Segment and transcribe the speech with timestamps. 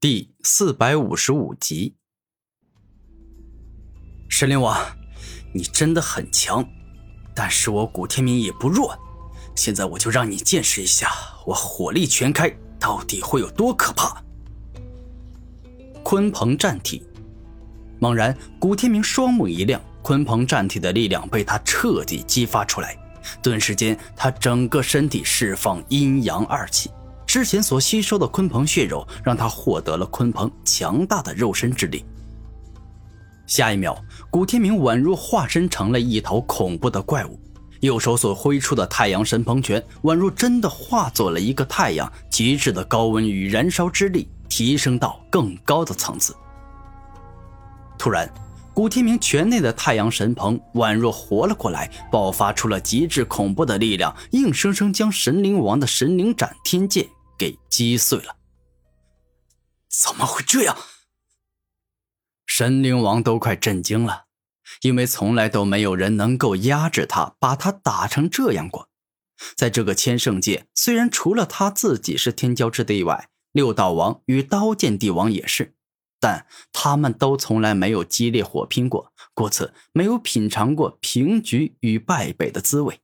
[0.00, 1.96] 第四百五十五集，
[4.28, 4.96] 神灵王，
[5.52, 6.64] 你真的很强，
[7.34, 8.96] 但是我古天明也不弱。
[9.56, 11.10] 现在我就让你见识一下，
[11.44, 12.48] 我火力全开
[12.78, 14.22] 到底会有多可怕。
[16.04, 17.02] 鲲鹏战体，
[17.98, 22.96] 猛然，古天明双目一亮，鲲鹏战体的力量被他彻底激发出来，
[23.42, 26.88] 顿时间，他整个身体释放阴阳二气。
[27.28, 32.02] 之前所吸收的鲲鹏血肉，让他获得了鲲鹏强大的肉身之力。
[33.46, 33.94] 下一秒，
[34.30, 37.38] 古天明宛若化身成了一头恐怖的怪物，
[37.80, 46.34] 右手所挥出的太阳神鹏拳，宛若真的化作了一个太阳，极致的高温与燃烧之力提升到更高的层次。
[47.98, 48.26] 突然，
[48.72, 57.06] 古天明拳内的太阳神鹏宛若活了过来，爆发出了极致恐怖的力量，硬生生将神灵王的神灵斩天剑。
[57.38, 58.36] 给击碎了！
[59.88, 60.76] 怎么会这样？
[62.44, 64.24] 神灵王都快震惊了，
[64.82, 68.88] 因为从来都没有人能够压制他，把他打成这样过。
[69.54, 75.74] 在这个千圣界，虽然除了他自己是天骄之地外，六道王与刀剑帝王也是，
[76.18, 83.00] 但他们都从来没有激烈火拼过，故此没有品尝过平局与败北的滋味。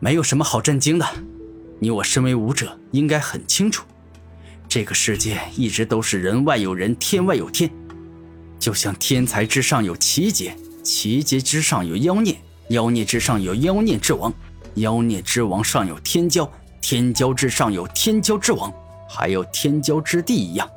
[0.00, 1.06] 没有什么好震惊的，
[1.80, 3.84] 你我身为武者，应该很清楚，
[4.68, 7.70] 这个世界一直都是人外有人，天外有天。
[8.58, 12.36] 就像天才之上有奇杰，奇杰之上有妖孽，
[12.70, 14.34] 妖孽之上有妖孽之王，
[14.74, 16.48] 妖孽之王上有天骄，
[16.80, 18.72] 天骄之上有天骄之王，
[19.08, 20.68] 还有天骄之地一样。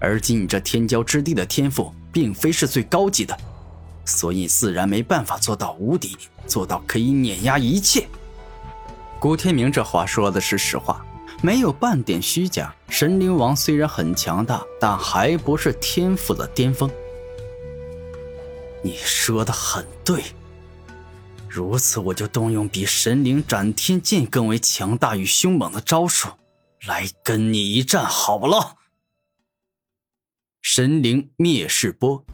[0.00, 3.38] 而今你这天骄之地的天赋，并非是最高级的。
[4.04, 6.16] 所以自然没办法做到无敌，
[6.48, 8.08] 做到可以碾压一切。
[9.22, 11.06] 古天明这话说的是实话，
[11.44, 12.74] 没有半点虚假。
[12.88, 16.90] 神灵王虽然很强大，但还不是天赋的巅峰。
[18.82, 20.24] 你说的很对，
[21.48, 26.30] 如此我就动用比神灵斩天剑更为强大与凶猛的招数，
[26.84, 28.74] 来跟你一战好了。
[30.60, 32.24] 神灵灭世波。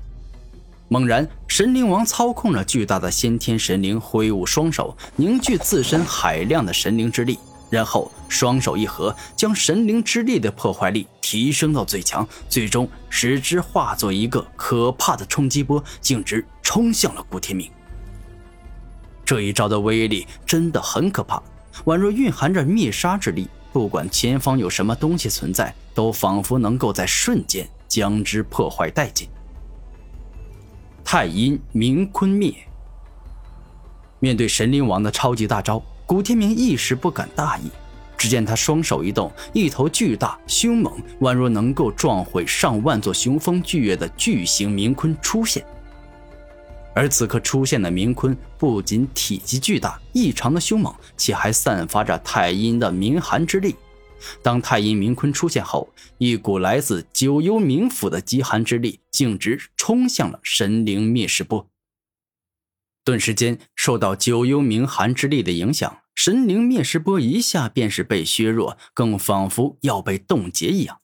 [0.90, 7.38] 猛然，神灵王操控着巨大的先天神灵，挥舞双手，凝聚自身海量的神灵之力，
[7.68, 17.70] 然后双手一合，将神灵之力的破坏力提升到最强，最终使之化作一个可怕的冲击波，径直冲向了古天明。
[19.26, 21.42] 这一招的威力真的很可怕，
[21.84, 29.28] 宛若蕴含着灭杀之力，不管前方有什么东西存在，都仿佛能够在瞬间将之破坏殆尽。
[31.10, 32.52] 太阴冥坤灭。
[34.18, 37.70] 面对神灵王的超级大招，古天明一时不敢大意。
[38.18, 45.64] 只见他双手一动，一头巨大、凶猛，宛若能够撞毁上万座雄风巨岳的巨型冥坤出现。
[46.94, 53.74] 而此刻出现的冥坤，不仅体积巨大、异常的凶猛，且还散发着太阴的冥寒之力。
[54.42, 61.68] 当太阴冥坤出现后，一股来自九幽冥府的极寒之力径直冲向了神灵灭世波。
[63.04, 70.98] 顿时间，受到九幽冥寒之力的影响，神灵灭世波一下便是被削弱，更仿佛要被冻结一样。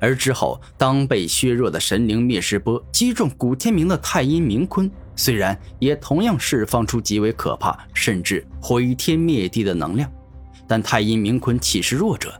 [0.00, 10.10] 而之后，当被削弱的神灵灭世波击中古天明的太阴冥坤，虽然也同样释放出极为可怕，甚至毁天灭地的能量。
[10.66, 12.32] 但太阴冥坤岂是弱者？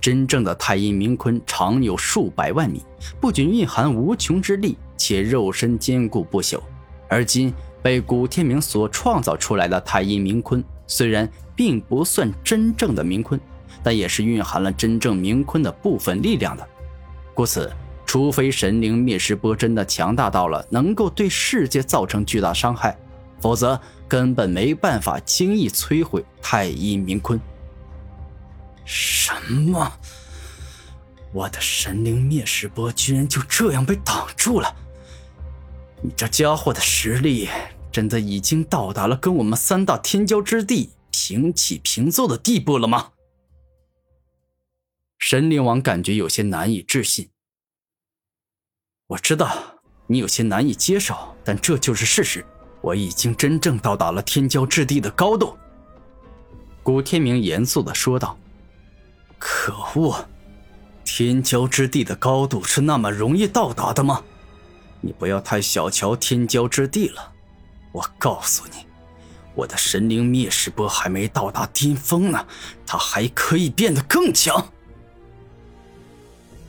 [0.00, 2.82] 真正的太阴冥坤长有数百万米，
[3.20, 6.60] 不仅蕴含无穷之力，且肉身坚固不朽。
[7.08, 7.52] 而今
[7.82, 13.40] 被古天明所创造出来的太阴冥坤，虽然并不算真正的冥坤，
[13.82, 16.68] 但也是蕴含了真正冥坤的部分力量的。
[17.32, 17.72] 故此，
[18.04, 22.96] 除非神灵灭世波真的强大到了能够对世界造成巨大伤害，
[23.40, 27.40] 否则根本没办法轻易摧毁太阴冥坤。
[28.84, 29.92] 什么？
[31.32, 34.76] 我的神灵灭世波居然就这样被挡住了？
[36.02, 37.48] 你这家伙的实力
[37.90, 43.12] 真的已经到达了跟我们三大天骄之地平起平坐的地步了吗？
[45.18, 47.30] 神灵王感觉有些难以置信。
[49.06, 52.44] 我知道你有些难以接受，但这就是事实。
[52.82, 55.56] 我已经真正到达了天骄之地的高度。
[56.82, 58.36] 古天明严肃的说道。
[59.44, 60.24] 可恶！
[61.04, 64.22] 天骄之地的高度是那么容易到达的吗？
[65.00, 67.32] 你不要太小瞧天骄之地了。
[67.90, 68.86] 我告诉你，
[69.56, 72.46] 我的神灵灭世波还没到达巅峰呢，
[72.86, 74.64] 它还可以变得更强。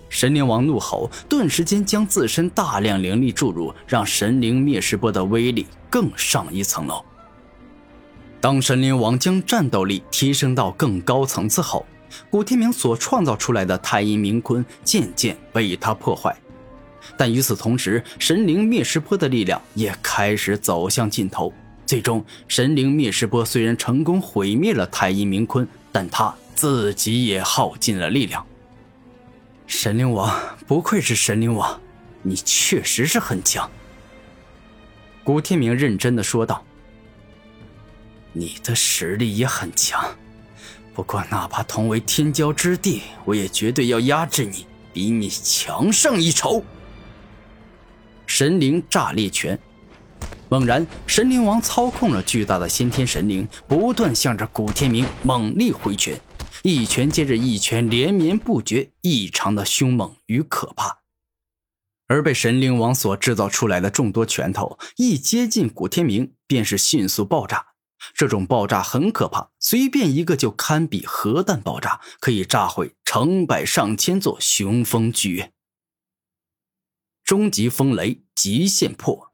[0.10, 7.06] 神灵王怒吼，顿时间将自身大量灵力注入，让神灵灭世波的威力更上一层楼。
[8.42, 11.86] 当神灵王将战斗力提升到更高层次后，
[12.30, 16.36] 古天明所创造出来的太阴冥坤渐渐被他破坏。
[17.18, 21.54] 但与此同时，神灵灭世波的力量也开始走向尽头。
[21.86, 28.44] 最终，神灵灭世波虽然成功毁灭了太阴冥坤，但他自己也耗尽了力量。
[29.68, 30.34] 神灵王
[30.66, 31.80] 不愧是神灵王，
[32.22, 33.70] 你确实是很强。
[35.24, 36.64] 古天明认真的说道
[38.32, 40.04] ：“你的实力也很强，
[40.94, 46.64] 不过哪怕同为天骄之地，我也绝对要压制你，比你强上一筹。”
[48.28, 49.60] 神灵炸裂拳，
[50.50, 56.20] 猛然，神灵王操控了巨大的先天神灵，不断向着古天明猛力挥拳。
[56.62, 61.00] 一拳接着一拳，连绵不绝，异常的凶猛与可怕。
[62.08, 67.73] 而被神灵王所制造出来的众多拳头，一接近古天明，便是迅速爆炸。
[68.14, 75.52] 这种爆炸很可怕，随便一个就堪比核弹爆炸，可以炸毁成百上千座雄风剧院。
[77.24, 79.32] 终极风雷极限破。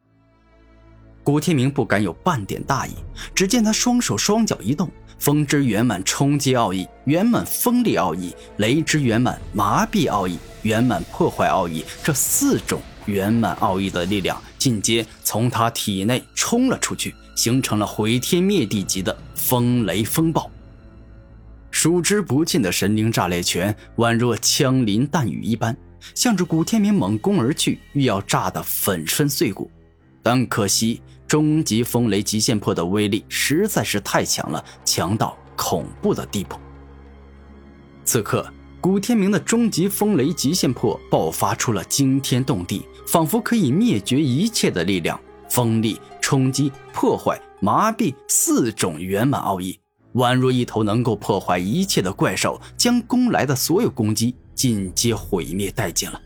[1.23, 2.93] 古天明不敢有半点大意，
[3.35, 4.89] 只见他双手双脚一动。
[5.19, 20.51] 风之圆满冲击奥义，圆满锋利奥义，雷之圆满麻痹奥义，圆满破坏奥义，这四种圆满奥义的力量进阶从他体内冲了出去，形成了毁天灭地级的风雷风暴。
[21.71, 25.73] 数之不尽的神灵炸裂拳宛若枪林弹雨一般，
[26.13, 29.71] 向着古天明猛攻而去，欲要炸得粉身碎骨，
[30.21, 31.01] 但可惜。
[31.29, 36.57] 终极风雷极限破的威力实在是太强了，强到恐怖的地步。
[38.03, 38.51] 此刻，
[38.81, 45.17] 古天明的终极风雷极限破爆发出了惊天动地，仿佛可以灭绝一切的力量。
[45.49, 49.79] 锋利、冲击、破坏、麻痹四种圆满奥义，
[50.13, 56.21] 宛若一头能够破坏一切的怪兽，将攻来的所有攻击尽皆毁灭殆尽了。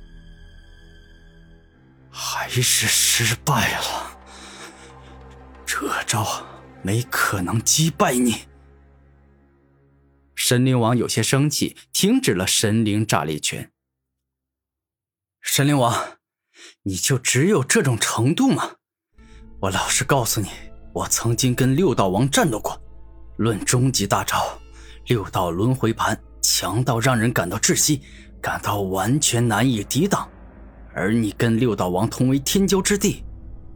[2.10, 4.18] 还是失败了。
[5.66, 6.46] 这招
[6.84, 8.44] 没可能击败你。
[10.36, 13.72] 神灵王有些生气，停止了神灵炸裂拳。
[15.42, 16.18] 神灵王，
[16.84, 18.76] 你就只有这种程度吗？
[19.64, 20.50] 我老实告诉你，
[20.92, 22.78] 我曾经跟六道王战斗过。
[23.38, 24.60] 论终极大招，
[25.08, 28.02] 六道轮回盘强到让人感到窒息，
[28.42, 30.28] 感到完全难以抵挡。
[30.94, 33.24] 而你跟六道王同为天骄之地，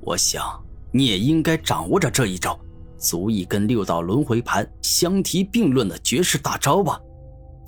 [0.02, 0.44] 我想。
[0.92, 2.60] 你也应该掌握着这一招，
[2.98, 7.00] 足以跟六道轮回盘相提并论的绝世大招吧？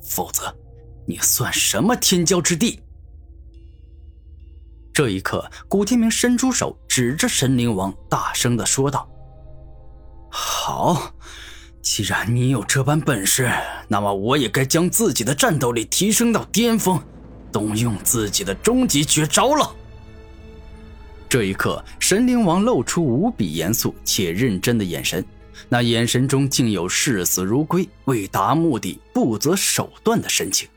[0.04, 0.54] 否则，
[1.08, 2.82] 你算什么天骄之地？
[5.00, 9.10] 这一刻，古天明伸出手指着神灵王，大声的说道
[10.30, 11.14] ：“好，
[11.82, 13.50] 既然你有这般本事，
[13.88, 17.02] 那么我也该将自己的战斗力提升到巅峰，
[17.50, 19.74] 动用自己的终极绝招了。”
[21.30, 25.24] 这一刻，神灵王露出无比严肃且认真的眼神，
[25.70, 30.68] 那眼神中竟有视死如归、为达目的不择手段的神情。